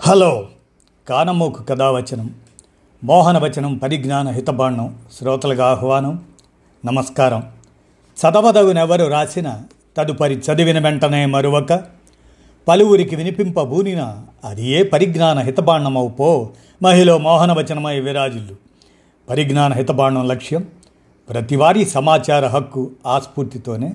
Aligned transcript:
Hello. 0.00 0.48
కానమోకు 1.08 1.62
కథావచనం 1.62 2.34
మోహనవచనం 3.04 3.76
పరిజ్ఞాన 3.76 4.28
హితబాండం 4.28 4.98
శ్రోతలకు 5.12 5.62
ఆహ్వానం 5.62 6.24
నమస్కారం. 6.86 7.52
చదవదగునెవరు 8.16 9.04
రాసిన 9.04 9.62
తదుపరి 9.96 10.34
చదివిన 10.34 10.78
వెంటనే 10.78 11.26
మరొక 11.26 11.84
పలువురికి 12.68 13.16
వినిపింపబూనిన 13.16 14.18
అది 14.44 14.68
ఏ 14.68 14.82
పరిజ్ఞాన 14.82 15.38
హితబాండమవు 15.38 16.08
పో 16.08 16.50
మహిళ 16.82 17.16
మోహనవచనమై 17.16 18.00
విరాజులు 18.00 18.56
పరిజ్ఞాన 19.28 19.72
హితబాండం 19.72 20.28
లక్ష్యం 20.28 20.68
ప్రతివారీ 21.30 21.84
సమాచార 21.84 22.46
హక్కు 22.46 22.90
ఆస్ఫూర్తితోనే. 23.06 23.94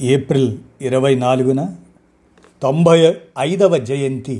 ఏప్రిల్ 0.00 0.58
ఇరవై 0.80 1.14
నాలుగున 1.14 1.68
తొంభై 2.62 3.12
ఐదవ 3.38 3.76
జయంతి 3.76 4.34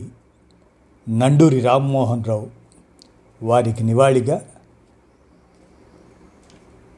నండూరి 1.08 1.60
రామ్మోహన్ 1.60 2.24
రావు 2.24 2.46
వారికి 3.42 3.84
నివాళిగా 3.84 4.42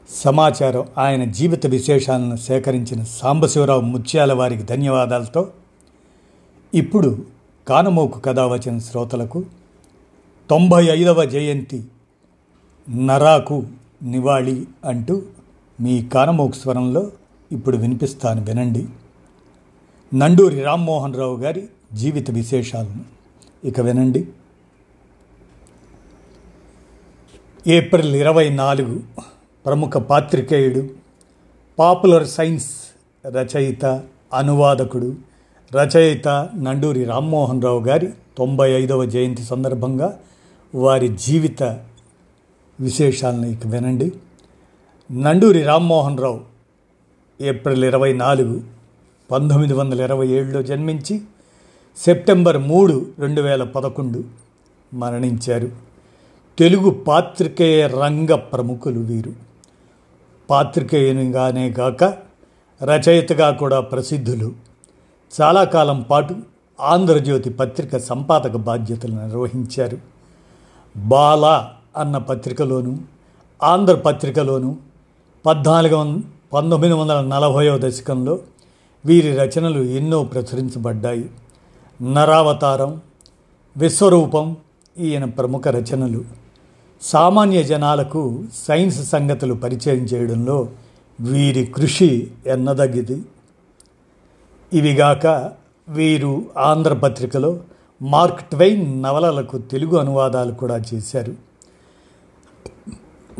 సమాచారం 0.09 0.85
ఆయన 0.97 1.23
జీవిత 1.23 1.67
విశేషాలను 1.67 2.35
సేకరించిన 2.35 3.03
సాంబశివరావు 3.03 3.81
ముత్యాల 3.81 4.33
వారికి 4.33 4.63
ధన్యవాదాలతో 4.63 5.51
ఇప్పుడు 6.73 7.25
కానమోకు 7.67 8.19
కథ 8.19 8.39
వచ్చిన 8.39 8.77
శ్రోతలకు 8.79 9.43
తొంభై 10.49 10.83
ఐదవ 10.85 11.23
జయంతి 11.25 11.83
నరాకు 12.89 13.63
నివాళి 14.03 14.65
అంటూ 14.85 15.21
మీ 15.79 16.01
కానమోకు 16.03 16.53
స్వరంలో 16.53 17.11
ఇప్పుడు 17.51 17.77
వినిపిస్తాను 17.77 18.43
వినండి. 18.43 18.85
నండూరి 20.13 20.61
రామ్మోహన్ 20.61 21.15
రావు 21.15 21.37
గారి 21.37 21.67
జీవిత 21.93 22.31
విశేషాలను 22.31 23.05
ఇక 23.67 23.79
వినండి. 23.79 24.27
ఏప్రిల్ 27.67 28.15
ఇరవై 28.15 28.49
నాలుగు 28.49 28.99
ప్రముఖ 29.65 29.89
పాత్రికేయుడు 29.89 30.89
పాపులర్ 31.79 32.27
సైన్స్ 32.27 32.69
రచయిత 33.27 34.03
అనువాదకుడు 34.33 35.15
రచయిత 35.73 36.49
నండూరి 36.55 37.03
రామ్మోహన్ 37.03 37.61
రావు 37.61 37.79
గారి 37.79 38.09
తొంభై 38.37 38.71
ఐదవ 38.71 39.05
జయంతి 39.05 39.43
సందర్భంగా 39.43 40.19
వారి 40.75 41.07
జీవిత 41.07 41.63
విశేషాలను 42.79 43.45
ఇక 43.45 43.67
వినండి. 43.67 44.11
నండూరి 45.11 45.63
రామ్మోహన్ 45.63 46.19
రావు 46.19 46.41
ఏప్రిల్ 47.41 47.83
ఇరవై 47.83 48.13
నాలుగు 48.13 48.74
పంతొమ్మిది 49.31 49.73
వందల 49.73 50.01
ఇరవై 50.01 50.27
ఏడులో 50.27 50.61
జన్మించి 50.61 51.21
సెప్టెంబర్ 51.97 52.57
మూడు 52.57 53.05
రెండు 53.19 53.41
వేల 53.41 53.63
పదకొండు 53.63 54.23
మరణించారు. 54.93 55.69
తెలుగు 56.59 56.89
పాత్రికేయ 56.89 57.87
రంగ 57.87 58.35
ప్రముఖులు 58.35 58.99
వీరు. 58.99 59.33
పాత్రికేయునిగానే 60.49 61.69
గాక 61.79 62.03
రచయితగా 62.83 63.51
కూడా 63.51 63.79
ప్రసిద్ధులు. 63.79 64.51
చాలా 65.41 65.63
కాలం 65.63 66.01
పాటు 66.01 66.35
ఆంధ్రజ్యోతి 66.81 67.49
పత్రిక 67.49 67.97
సంపాదక 67.97 68.55
బాధ్యతలు 68.55 69.11
నిర్వహించారు. 69.11 69.97
బాల 70.97 71.69
అన్న 71.97 72.17
పత్రికలోను 72.17 72.99
ఆంధ్ర 73.63 73.95
పత్రికలోను 73.95 74.77
పద్నాలుగు 75.45 75.95
వం 75.95 76.23
పంతొమ్మిది 76.53 76.93
వందల 76.93 77.21
నలభైవ 77.21 77.77
దశకంలో 77.77 78.39
వీరి 79.05 79.35
రచనలు 79.35 79.81
ఎన్నో 79.83 80.23
ప్రచురించబడ్డాయి. 80.23 81.29
నరావతారం 82.13 83.01
విశ్వరూపం 83.77 84.57
ఈయన 84.97 85.25
ప్రముఖ 85.25 85.67
రచనలు. 85.67 86.25
సామాన్య 87.01 87.63
జనాలకు 87.63 88.43
సైన్స్ 88.53 89.09
సంగతులు 89.09 89.53
పరిచయం 89.53 90.03
చేయడంలో 90.03 90.69
వీరి 91.19 91.65
కృషి 91.65 92.31
ఎన్నదగిది 92.47 93.25
ఇవిగాక 94.73 95.51
వీరు 95.89 96.45
ఆంధ్రపత్రికలో 96.57 97.59
మార్క్ 98.01 98.49
ట్వైన్ 98.49 99.03
నవలలకు 99.03 99.57
తెలుగు 99.57 99.97
అనువాదాలు 99.97 100.51
కూడా 100.51 100.81
చేశారు. 100.93 101.33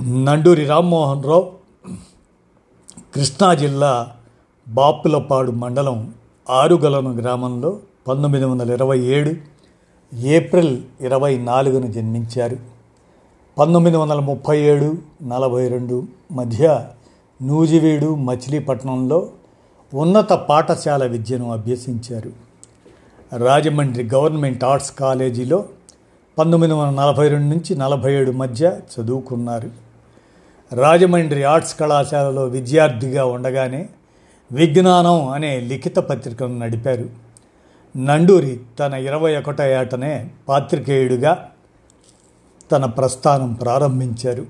నండూరి 0.02 0.66
రామ్మోహన్ 0.66 1.24
రావు 1.24 1.52
కృష్ణా 3.16 3.54
జిల్లా 3.54 4.16
బాపులపాడు 4.68 5.52
మండలం 5.52 6.14
ఆరుగలను 6.50 7.14
గ్రామంలో 7.14 7.80
పంతొమ్మిది 8.08 8.46
వందల 8.46 8.72
ఇరవై 8.72 9.00
ఏడు 9.00 9.32
ఏప్రిల్ 10.16 10.78
ఇరవై 11.02 11.38
నాలుగున 11.38 11.92
జన్మించారు. 11.92 12.58
పంతొమ్మిది 13.58 13.98
వందల 13.98 14.20
ముప్పై 14.20 14.60
ఏడు 14.60 14.96
నలభై 15.24 15.68
రెండు 15.68 16.04
మధ్య 16.32 16.86
నూజివీడు 17.42 18.16
మచిలీపట్నంలో 18.16 19.30
ఉన్నత 19.94 20.34
పాఠశాల 20.34 21.06
విద్యను 21.06 21.52
అభ్యసించారు. 21.52 22.32
రాజమండ్రి 23.38 24.04
గవర్నమెంట్ 24.04 24.64
ఆర్ట్స్ 24.64 24.92
కాలేజీలో 24.92 25.66
పంతొమ్మిది 26.40 26.74
వందల 26.74 27.02
నలభై 27.02 27.28
రెండు 27.28 27.46
నుంచి 27.46 27.76
నలభై 27.76 28.14
ఏడు 28.14 28.32
మధ్య 28.32 28.80
చదువుకున్నారు. 28.96 29.70
రాజమండ్రి 30.76 31.44
ఆర్ట్స్ 31.44 31.80
కళాశాలలో 31.80 32.46
విద్యార్థిగా 32.46 33.26
ఉండగానే 33.26 33.90
విజ్ఞానం 34.52 35.28
అనే 35.28 35.60
లిఖిత 35.60 35.96
పత్రికను 35.96 36.60
నడిపారు. 36.60 37.10
నండూరి 37.98 38.60
తన 38.80 38.94
ఇరవై 38.94 39.38
ఒకటో 39.38 39.64
ఏటనే 39.64 40.32
పాత్రికేయుడిగా 40.50 41.50
తన 42.72 42.86
ప్రస్థానం 42.86 43.54
ప్రారంభించారు. 43.54 44.46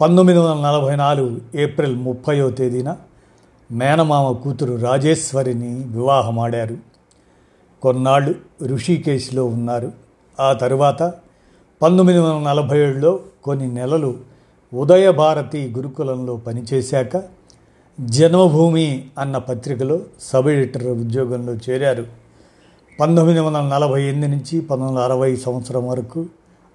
పంతొమ్మిది 0.00 0.38
వందల 0.38 0.62
నలభై 0.62 0.96
నాలుగు 0.96 1.40
ఏప్రిల్ 1.54 1.96
ముప్పయో 1.96 2.50
తేదీన 2.50 2.96
మేనమామ 3.72 4.32
కూతురు 4.32 4.74
రాజేశ్వరిని 4.74 5.74
వివాహమాడారు. 5.74 6.76
కొన్నాళ్ళు 7.82 8.34
ఋషికేశ్లో 8.66 9.44
ఉన్నారు. 9.44 9.92
ఆ 10.40 10.52
తరువాత 10.52 11.02
పంతొమ్మిది 11.82 12.18
వందల 12.18 12.48
నలభై 12.50 12.78
ఏడులో 12.78 13.20
కొన్ని 13.44 13.74
నెలలు 13.74 14.16
ఉదయభారతి 14.74 15.72
గురుకులంలో 15.76 16.36
పనిచేశాక 16.36 17.16
జన్మభూమి 18.00 19.08
అన్న 19.18 19.38
పత్రికలో 19.38 20.00
సబ్ 20.20 20.48
ఎడిటర్ 20.48 20.86
ఉద్యోగంలో 20.86 21.52
చేరారు. 21.52 22.06
పంతొమ్మిది 23.00 23.40
వందల 23.40 23.60
నలభై 23.60 24.02
ఎనిమిది 24.02 24.28
నుంచి 24.28 24.60
పంతొమ్మిది 24.60 24.90
వందల 24.90 25.12
అరవై 25.12 25.36
సంవత్సరం 25.36 25.88
వరకు 25.88 26.26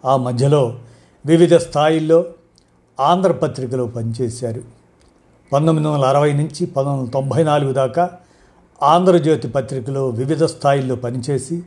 ఆ 0.06 0.18
మధ్యలో 0.18 0.80
వివిధ 1.26 1.56
స్థాయిల్లో 1.56 2.26
ఆంధ్రపత్రికలో 3.00 3.88
పనిచేశారు. 3.88 4.64
పంతొమ్మిది 5.54 5.90
వందల 5.90 6.06
అరవై 6.06 6.34
నుంచి 6.34 6.66
పంతొమ్మిది 6.66 7.00
వందల 7.00 7.12
తొంభై 7.12 7.44
నాలుగు 7.44 7.74
దాకా 7.74 8.10
ఆంధ్రజ్యోతి 8.84 9.48
పత్రికలో 9.48 10.10
వివిధ 10.10 10.44
స్థాయిల్లో 10.44 10.96
పనిచేసి 10.96 11.64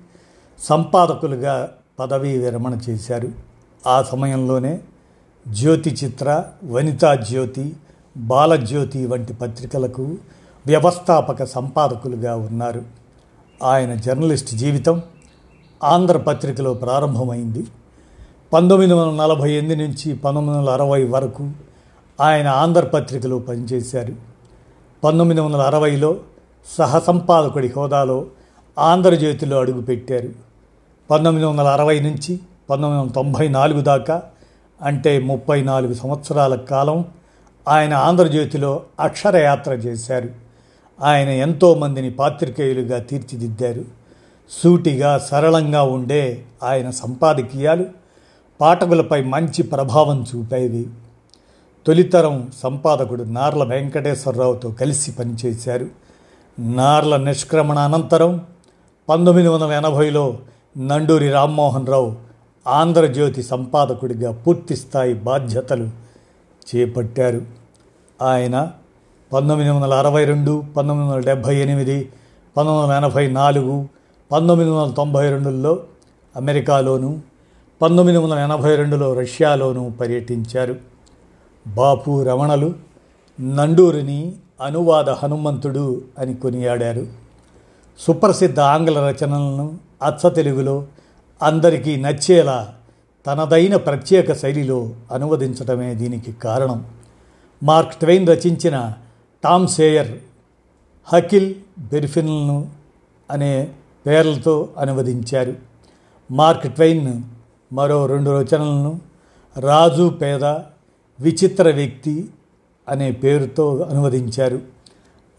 సంపాదకులుగా 0.58 1.70
పదవీ 1.98 2.38
విరమణ 2.38 2.78
చేశారు. 2.90 3.28
ఆ 3.86 4.02
సమయంలోనే 4.02 4.80
జ్యోతి 5.48 5.96
చిత్ర 6.04 6.44
వనితా 6.64 7.14
జ్యోతి 7.14 7.72
బాలజ్యోతి 8.16 9.06
వంటి 9.06 9.32
పత్రికలకు 9.32 10.16
వ్యవస్థాపక 10.66 11.44
సంపాదకులుగా 11.44 12.36
ఉన్నారు. 12.36 12.82
ఆయన 13.62 13.94
జర్నలిస్ట్ 13.94 14.54
జీవితం 14.54 15.02
ఆంధ్రపత్రికలో 15.84 16.74
ప్రారంభమైంది. 16.74 17.66
పంతొమ్మిది 18.52 18.92
వందల 18.92 19.22
నలభై 19.22 19.52
ఎనిమిది 19.52 19.88
నుంచి 19.88 20.14
పంతొమ్మిది 20.14 20.58
వందల 20.58 20.70
అరవై 20.70 21.04
వరకు 21.04 21.50
ఆయన 22.20 22.48
ఆంధ్రపత్రికలో 22.48 23.38
పనిచేశారు. 23.38 24.14
పంతొమ్మిది 25.04 25.40
వందల 25.40 25.60
అరవైలో 25.60 26.16
సహసంపాదకుడి 26.78 27.68
హోదాలో 27.68 28.26
ఆంధ్రజ్యోతిలో 28.78 29.58
అడుగుపెట్టారు. 29.60 30.28
పంతొమ్మిది 31.10 31.46
వందల 31.46 31.66
అరవై 31.68 32.00
నుంచి 32.00 32.40
పంతొమ్మిది 32.70 33.00
వందల 33.00 33.12
తొంభై 33.12 33.48
నాలుగు 33.48 33.80
దాకా 33.80 34.22
అంటే 34.82 35.18
ముప్పై 35.18 35.62
నాలుగు 35.62 35.94
సంవత్సరాల 35.94 36.54
కాలం 36.54 37.04
ఆయన 37.68 37.94
ఆంధ్రజ్యోతిలో 37.94 38.82
అక్షరయాత్ర 39.00 39.72
చేశారు. 39.72 40.28
ఆయన 41.02 41.28
ఎంతోమందిని 41.28 42.10
పాత్రికేయులుగా 42.10 42.98
తీర్చిదిద్దారు. 42.98 43.84
సూటిగా 44.50 45.18
సరళంగా 45.18 45.82
ఉండే 45.82 46.44
ఆయన 46.62 46.90
సంపాదకీయాలు 46.90 47.84
పాఠకులపై 48.60 49.24
మంచి 49.24 49.62
ప్రభావం 49.62 50.26
చూపేవి. 50.34 50.86
తొలితరం 51.86 52.50
సంపాదకుడు 52.62 53.24
నార్ల 53.24 53.64
వెంకటేశ్వరరావుతో 53.64 54.70
కలిసి 54.70 55.12
పనిచేశారు. 55.12 55.86
నార్ల 56.58 57.16
నిష్క్రమణ 57.16 57.78
అనంతరం 57.78 58.40
పంతొమ్మిది 59.08 59.48
వందల 59.48 59.72
ఎనభైలో 59.72 60.38
నండూరి 60.78 61.30
రామ్మోహన్ 61.30 61.86
రావు 61.86 62.16
ఆంధ్రజ్యోతి 62.68 63.42
సంపాదకుడిగా 63.42 64.32
పూర్తిస్థాయి 64.32 65.14
బాధ్యతలు 65.14 66.03
చేపట్టారు. 66.76 67.40
ఆయన 68.22 68.70
పంతొమ్మిది 69.32 69.70
వందల 69.70 69.94
అరవై 69.94 70.24
రెండు 70.24 70.64
పంతొమ్మిది 70.76 71.10
వందల 71.10 71.26
డెబ్భై 71.26 71.56
ఎనిమిది 71.56 72.08
పంతొమ్మిది 72.56 72.82
వందల 72.82 72.94
ఎనభై 72.94 73.26
నాలుగు 73.30 73.88
పంతొమ్మిది 74.32 74.70
వందల 74.70 74.94
తొంభై 74.94 75.30
రెండులో 75.30 75.78
అమెరికాలోను 76.36 77.20
పంతొమ్మిది 77.82 78.18
వందల 78.18 78.38
ఎనభై 78.38 78.76
రెండులో 78.76 79.14
రష్యాలోనూ 79.14 79.90
పర్యటించారు. 79.90 80.76
బాపు 81.66 82.22
రమణలు 82.22 82.74
నండూరిని 83.40 84.32
అనువాద 84.62 85.10
హనుమంతుడు 85.10 86.02
అని 86.18 86.34
కొనియాడారు. 86.34 87.06
సుప్రసిద్ధ 87.98 88.60
ఆంగ్ల 88.60 88.98
రచనలను 88.98 89.78
అచ్చ 90.02 90.28
తెలుగులో 90.28 90.84
అందరికీ 91.42 91.96
నచ్చేలా 91.96 92.74
తనదైన 93.26 93.76
ప్రత్యేక 93.76 94.32
శైలిలో 94.32 94.90
అనువదించడమే 95.12 95.94
దీనికి 95.94 96.32
కారణం. 96.32 96.86
మార్క్ 97.62 97.94
ట్వెయిన్ 97.94 98.28
రచించిన 98.28 98.92
టామ్ 99.44 99.68
సేయర్ 99.68 100.18
హకిల్ 101.04 101.54
బెర్ఫిన్లను 101.78 102.68
అనే 103.30 103.68
పేర్లతో 104.06 104.68
అనువదించారు. 104.78 105.54
మార్క్ 106.30 106.74
ట్వెయిన్ 106.74 107.22
మరో 107.72 108.06
రెండు 108.06 108.30
రచనలను 108.30 109.00
రాజు 109.58 110.08
పేద 110.08 110.44
విచిత్ర 111.20 111.74
వ్యక్తి 111.74 112.28
అనే 112.88 113.12
పేరుతో 113.12 113.76
అనువదించారు. 113.90 114.60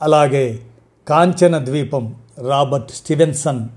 అలాగే 0.01 0.59
కాంచన 1.07 1.65
ద్వీపం 1.65 2.15
రాబర్ట్ 2.47 2.91
స్టివెన్సన్ 2.91 3.67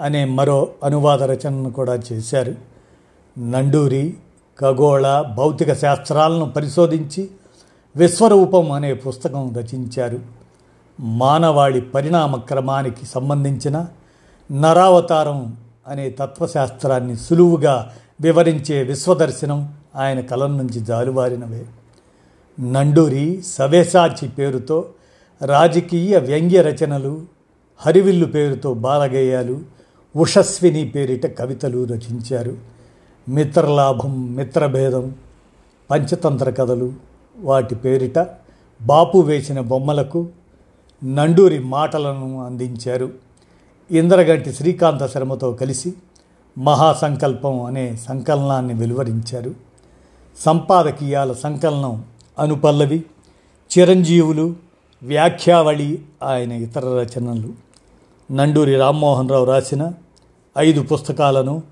అనే 0.00 0.24
మరో 0.24 0.68
అనువాద 0.84 1.22
రచనను 1.22 1.70
కూడా 1.70 1.94
చేశారు. 2.12 2.69
నండూరి 3.40 4.16
ఖగోళ 4.60 5.20
భౌతిక 5.20 5.72
శాస్త్రాలను 5.72 6.50
పరిశోధించి 6.50 7.30
విశ్వరూపం 7.96 8.72
అనే 8.72 8.94
పుస్తకం 8.94 9.54
రచించారు. 9.56 10.20
మానవాళి 11.00 11.80
పరిణామ 11.80 12.36
క్రమానికి 12.36 13.06
సంబంధించిన 13.06 13.86
నరావతారం 14.52 15.56
అనే 15.88 16.10
తత్వశాస్త్రాన్ని 16.10 17.16
సులువుగా 17.16 17.92
వివరించే 18.20 18.82
విశ్వదర్శనం 18.82 19.74
ఆయన 19.96 20.20
కలం 20.20 20.58
నుంచి 20.58 20.80
జాలువారినవే. 20.80 21.66
నండూరి 22.60 23.42
సవేసాచి 23.46 24.28
పేరుతో 24.28 24.86
రాజకీయ 25.44 26.18
వ్యంగ్య 26.18 26.62
రచనలు 26.62 27.22
హరివిల్లు 27.76 28.26
పేరుతో 28.26 28.74
బాలగేయాలు 28.74 29.60
ఉషస్విని 30.16 30.88
పేరిట 30.88 31.38
కవితలు 31.38 31.84
రచించారు. 31.84 32.79
మిత్రలాభం 33.28 34.34
మిత్రభేదం 34.34 35.14
పంచతంత్ర 35.90 36.50
కథలు 36.50 36.92
వాటి 37.40 37.74
పేరిట 37.74 38.26
బాపు 38.82 39.18
వేసిన 39.18 39.60
బొమ్మలకు 39.60 40.28
నండూరి 41.04 41.58
మాటలను 41.58 42.44
అందించారు. 42.44 43.12
ఇంద్రగంటి 43.90 44.52
శ్రీకాంత 44.52 45.06
శర్మతో 45.06 45.52
కలిసి 45.52 45.94
మహాసంకల్పం 46.58 47.62
అనే 47.62 47.96
సంకలనాన్ని 47.96 48.74
వెలువరించారు. 48.74 49.54
సంపాదకీయాల 50.38 51.32
సంకలనం 51.32 52.04
అనుపల్లవి 52.38 53.04
చిరంజీవులు 53.78 54.54
వ్యాఖ్యావళి 55.02 56.02
ఆయన 56.22 56.52
ఇతర 56.52 56.80
రచనలు. 56.80 57.48
నండూరి 58.32 58.76
రామ్మోహన్ 58.76 59.30
రావు 59.30 59.44
రాసిన 59.44 59.92
ఐదు 60.58 60.82
పుస్తకాలను 60.82 61.62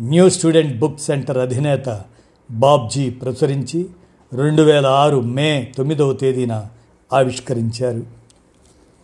న్యూ 0.00 0.30
స్టూడెంట్ 0.30 0.78
బుక్ 0.78 1.00
సెంటర్ 1.00 1.38
అధినేత 1.38 2.02
బాబ్జీ 2.50 3.10
ప్రచురించి 3.10 3.86
రెండు 4.32 4.62
వేల 4.62 4.86
ఆరు 4.86 5.20
మే 5.20 5.72
తొమ్మిదవ 5.76 6.12
తేదీన 6.12 6.66
ఆవిష్కరించారు. 7.12 8.02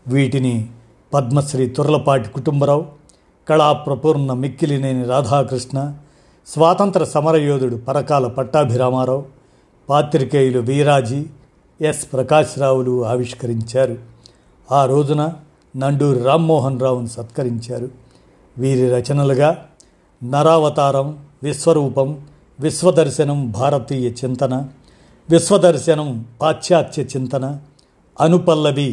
వీటిని 0.09 0.69
పద్మశ్రీ 1.15 1.69
తుర్లపాటి 1.69 2.29
కుటుంబరావు 2.29 2.87
కళాప్రపూర్ణ 3.49 4.33
మిక్కిలినేని 4.33 5.05
రాధాకృష్ణ 5.05 5.95
స్వాతంత్ర 6.47 7.05
సమరయోధుడు 7.05 7.77
పరకాల 7.77 8.27
పట్టాభిరామారావు 8.27 9.25
పాత్రికేయులు 9.89 10.61
వీరాజీ 10.61 11.27
ఎస్ 11.81 12.13
ప్రకాశ్రావులు 12.13 13.07
ఆవిష్కరించారు. 13.07 13.99
ఆ 14.73 14.85
రోజున 14.85 15.33
నండూరి 15.77 16.23
రామ్మోహన్ 16.23 16.81
రావును 16.81 17.07
సత్కరించారు. 17.07 17.89
వీరి 18.59 18.91
రచనలుగా 18.91 19.67
నరావతారం 20.23 21.07
విశ్వరూపం 21.43 22.09
విశ్వదర్శనం 22.59 23.39
భారతీయ 23.51 24.07
చింతన 24.19 24.55
విశ్వదర్శనం 25.29 26.09
పాశ్చాత్య 26.41 27.03
చింతన 27.03 27.47
అనుపల్లవి 28.17 28.91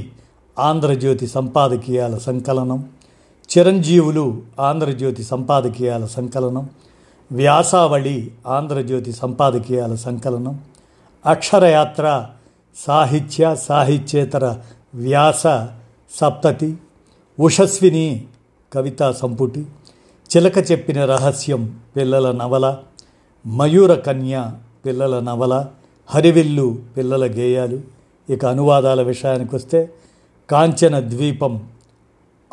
ఆంధ్రజ్యోతి 0.58 1.28
సంపాదకీయాల 1.28 2.18
సంకలనం 2.18 2.80
చిరంజీవులు 3.50 4.26
ఆంధ్రజ్యోతి 4.60 5.24
సంపాదకీయాల 5.24 6.06
సంకలనం 6.06 6.66
వ్యాసావళి 7.32 8.18
ఆంధ్రజ్యోతి 8.48 9.12
సంపాదకీయాల 9.12 9.96
సంకలనం 9.96 10.56
అక్షరయాత్ర 11.26 12.08
సాహిత్య 12.78 13.56
సాహిత్యేతర 13.68 14.46
వ్యాస 14.96 15.44
సప్తతి 16.14 16.70
ఉషస్విని 17.38 18.08
కవితా 18.72 19.12
సంపుటి 19.12 19.64
చిలక 20.36 20.72
చెప్పిన 20.72 21.06
రహస్యం 21.06 21.80
పిల్లల 21.96 22.32
నవల 22.32 22.78
మయూర 23.46 23.94
కన్య 23.94 24.52
పిల్లల 24.86 25.20
నవల 25.20 25.68
హరివిల్లు 26.08 26.80
పిల్లల 26.98 27.26
గేయాలు. 27.26 27.82
ఇక 28.30 28.46
అనువాదాల 28.46 29.02
విషయానికి 29.02 29.56
వస్తే 29.56 29.90
కాంచన 30.50 31.00
ద్వీపం 31.00 31.68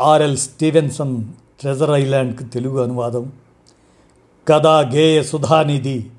ఆర్ఎల్ 0.00 0.36
స్టీవెన్సన్ 0.36 1.24
ట్రెజర్ 1.60 1.90
ఐలాండ్కి 1.90 2.44
తెలుగు 2.44 2.82
అనువాదం. 2.82 3.32
కథా 4.48 4.80
గేయ 4.80 5.22
సుధానిధి 5.22 6.10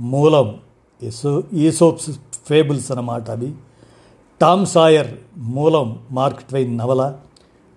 మూలం 0.00 0.56
ఎసో 1.02 1.42
ఈసోప్స్ 1.52 2.10
ఫేబుల్స్ 2.48 2.90
అన్నమాట 2.90 3.30
అవి. 3.30 3.52
టామ్ 4.40 4.66
సాయర్ 4.66 5.14
మూలం 5.36 5.98
మార్క్ 6.10 6.42
ట్వైన్ 6.42 6.78
నవల. 6.78 7.14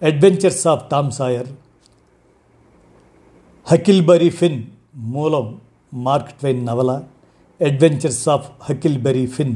Adventures 0.03 0.67
of 0.67 0.89
Tom 0.89 1.11
Sawyer 1.11 1.47
Huckleberry 3.65 4.29
Finn 4.29 4.59
మూలం 5.07 5.45
మార్క్ 5.93 6.31
ట్వైన్ 6.39 6.61
నవల 6.65 6.91
అడ్వెంచర్స్ 7.61 8.25
ఆఫ్ 8.29 8.47
హకిల్బెరీ 8.67 9.25
ఫిన్ 9.27 9.55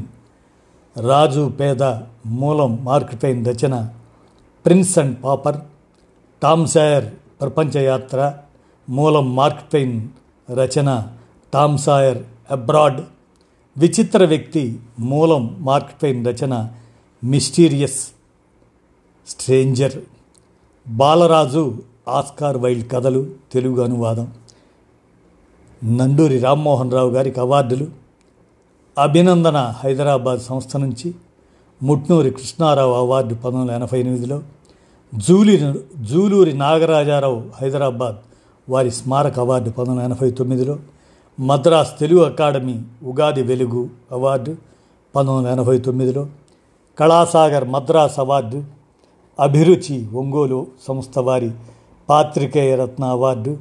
రాజు 0.95 1.43
పేద 1.59 1.83
మూలం 2.35 2.71
Mark 2.83 3.13
Twain 3.19 3.41
Rachana 3.45 3.75
prince 4.65 4.93
and 4.99 5.15
pauper 5.23 5.59
Tom 6.41 6.65
Sawyer 6.67 7.07
ప్రపంచయాత్ర 7.41 8.19
మూలం 8.87 9.27
మార్క్ 9.35 9.63
ట్వైన్ 9.69 9.97
రచన 10.47 10.89
టామ్ 11.53 11.77
సాయర్ 11.77 12.19
అబ్రాడ్ 12.51 12.99
విచిత్ర 13.75 14.23
వ్యక్తి 14.25 14.63
మూలం 15.07 15.43
మార్క్ 15.61 15.93
ట్వైన్ 15.99 16.23
రచన 16.25 16.53
mysterious 17.23 18.01
stranger 19.27 19.97
Balaraju 20.85 21.63
Oscar 22.07 22.57
Wilde 22.57 22.91
కథలు 22.91 23.29
తెలుగు 23.51 23.81
అనువాదం. 23.81 24.27
నండూరి 25.83 26.39
రామ్మోహన్ 26.39 26.91
రావు 26.91 27.09
గారికి 27.09 27.39
అవార్డులు. 27.39 27.87
అభినందన 28.97 29.73
హైదరాబాద్ 29.83 30.39
సంస్థ 30.39 30.77
నుంచి 30.77 31.15
ముట్నూరి 31.83 32.31
కృష్ణారావు 32.31 32.93
అవార్డు 32.93 33.33
పంతొమ్మిది 33.35 33.61
వందల 33.61 33.75
ఎనభై 33.75 33.99
ఎనిమిదిలో 33.99 34.41
జూలి 35.15 35.73
జూలూరి 35.97 36.53
నాగరాజారావు 36.53 37.43
హైదరాబాద్ 37.61 38.15
వారి 38.69 38.91
స్మారక 38.91 39.39
అవార్డు 39.39 39.69
పంతొమ్మిది 39.69 40.05
వందల 40.05 40.13
ఎనభై 40.13 40.31
తొమ్మిదిలో 40.31 40.79
మద్రాస్ 41.39 41.99
తెలుగు 41.99 42.23
అకాడమీ 42.23 42.81
ఉగాది 43.03 43.41
వెలుగు 43.41 43.89
అవార్డు 44.11 44.51
పంతొమ్మిది 45.15 45.37
వందల 45.37 45.51
ఎనభై 45.51 45.77
తొమ్మిదిలో 45.77 46.27
కళాసాగర్ 46.99 47.67
మద్రాస్ 47.67 48.19
అవార్డు 48.19 48.63
అభిరుచి 49.39 50.07
ఒంగోలు 50.13 50.67
సంస్థ 50.87 51.19
వారి 51.19 51.51
పాత్రికేయ 52.09 52.73
రత్న 52.75 53.05
అవార్డు 53.11 53.53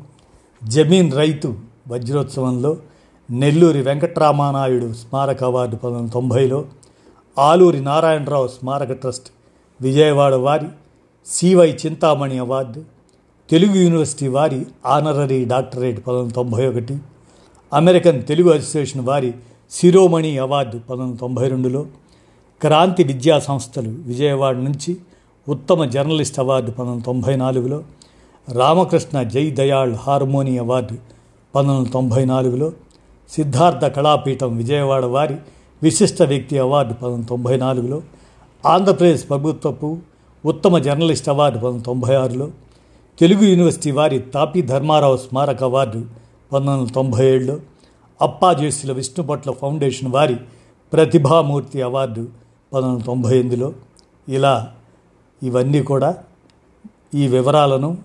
జమీన్ 0.62 1.10
రైతు 1.12 1.48
వజ్రోత్సవంలో 1.90 2.72
నెల్లూరి 3.28 3.80
వెంకట్రామానాయుడు 3.82 4.88
స్మారక 4.94 5.40
అవార్డు 5.44 5.76
పంతొమ్మిది 5.76 6.12
తొంభైలో 6.12 6.60
ఆలూరి 7.36 7.80
నారాయణరావు 7.80 8.48
స్మారక 8.48 8.92
ట్రస్ట్ 9.00 9.28
విజయవాడ 9.80 10.34
వారి 10.44 10.68
CY 11.26 11.68
Chintamani 11.80 12.36
award 12.38 12.80
Telugu 13.50 13.76
university 13.76 14.28
వారి 14.28 14.60
ఆనరరీ 14.86 15.40
డాక్టరేట్ 15.44 15.98
పంతొమ్మిది 16.06 16.34
తొంభై 16.34 16.62
ఒకటి 16.66 16.94
అమెరికన్ 17.72 18.18
తెలుగు 18.22 18.48
అసోసియేషన్ 18.50 19.04
వారి 19.06 19.30
శిరోమణి 19.72 20.32
అవార్డు 20.38 20.76
పంతొమ్మిది 20.88 21.20
తొంభై 21.20 21.46
రెండులో 21.48 21.82
క్రాంతి 22.60 23.02
విద్యా 23.04 23.36
సంస్థలు 23.40 23.92
విజయవాడ 24.06 24.56
నుంచి 24.66 24.92
ఉత్తమ 25.46 25.84
జర్నలిస్ట్ 25.90 26.38
అవార్డు 26.40 26.70
పంతొమ్మిది 26.70 27.06
తొంభై 27.06 27.34
నాలుగులో 27.36 27.78
రామకృష్ణ 28.48 29.22
జై 29.22 29.50
దయాళ్ 29.50 29.94
హార్మోని 29.94 30.58
అవార్డు 30.58 30.96
పంతొమ్మిది 31.54 31.90
తొంభై 31.90 32.24
నాలుగులో 32.24 32.72
సిద్ధార్థ 33.30 33.84
కళాపీఠం 33.84 34.56
విజయవాడ 34.56 35.04
వారి 35.04 35.36
విశిష్ట 35.82 36.22
వ్యక్తి 36.22 36.58
అవార్డు 36.58 36.94
పంతొమ్మిది 36.94 37.28
తొంభై 37.28 37.56
నాలుగులో 37.56 38.02
ఆంధ్రప్రదేశ్ 38.64 39.28
ప్రభుత్వపు 39.28 39.98
ఉత్తమ 40.44 40.78
జర్నలిస్ట్ 40.78 41.28
అవార్డు 41.28 41.58
పంతొమ్మిది 41.58 41.84
తొంభై 41.84 42.14
ఆరులో 42.14 42.50
తెలుగు 43.20 43.44
యూనివర్సిటీ 43.44 43.90
వారి 43.90 44.18
తాపి 44.18 44.62
ధర్మారావు 44.62 45.16
స్మారక 45.16 45.64
అవార్డు 45.64 46.00
పంతొమ్మిది 46.52 46.80
వందల 46.80 46.92
తొంభై 46.94 47.24
ఏడులో 47.26 47.56
అప్పాజేసుల 48.22 48.92
విష్ణుపట్ల 48.92 49.52
ఫౌండేషన్ 49.52 50.12
వారి 50.12 50.36
ప్రతిభామూర్తి 50.92 51.82
అవార్డు 51.82 52.22
పంతొమ్మిది 52.72 52.96
వందల 52.96 53.06
తొంభై 53.06 53.38
ఎనిమిదిలో. 53.38 53.72
ఇలా 54.28 54.72
ఇవన్నీ 55.42 55.82
కూడా 55.82 56.10
ఈ 57.14 57.28
వివరాలను 57.28 57.96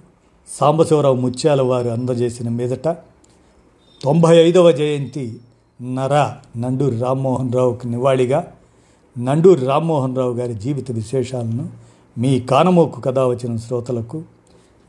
సాంబశివరావు 0.60 1.15
ముత్యాల 1.15 1.62
వారు 1.62 1.89
అందజేసిన 1.89 2.50
మీదట 2.50 2.88
తొంభై 4.03 4.38
ఐదవ 4.38 4.72
జయంతి 4.72 5.39
నర 5.81 6.34
నండూరి 6.58 7.00
రామ్మోహన్ 7.00 7.53
రావుకి 7.53 7.88
నివాళిగా 7.88 8.51
నండూరి 9.20 9.65
రామ్మోహన్ 9.65 10.17
రావు 10.17 10.34
గారి 10.34 10.53
జీవిత 10.53 10.91
విశేషాలను 10.91 11.70
మీ 12.17 12.39
కానమోకు 12.39 13.01
కథ 13.01 13.20
వచ్చిన 13.20 13.55
శ్రోతలకు 13.55 14.24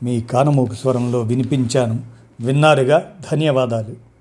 మీ 0.03 0.21
కానమోకు 0.21 0.73
స్వరంలో 0.73 1.21
వినిపించాను. 1.21 1.99
విన్నారుగా? 2.41 3.11
ధన్యవాదాలు. 3.31 4.12